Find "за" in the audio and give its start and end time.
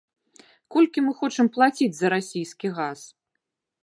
1.97-2.07